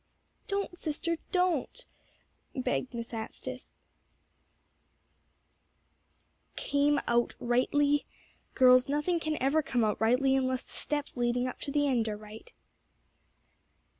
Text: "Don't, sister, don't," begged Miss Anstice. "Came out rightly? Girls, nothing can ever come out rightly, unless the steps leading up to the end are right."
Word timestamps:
"Don't, 0.47 0.79
sister, 0.79 1.17
don't," 1.31 1.85
begged 2.55 2.95
Miss 2.95 3.13
Anstice. 3.13 3.75
"Came 6.55 6.99
out 7.07 7.35
rightly? 7.39 8.07
Girls, 8.55 8.89
nothing 8.89 9.19
can 9.19 9.37
ever 9.39 9.61
come 9.61 9.83
out 9.83 10.01
rightly, 10.01 10.35
unless 10.35 10.63
the 10.63 10.71
steps 10.71 11.17
leading 11.17 11.47
up 11.47 11.59
to 11.59 11.71
the 11.71 11.85
end 11.87 12.09
are 12.09 12.17
right." 12.17 12.51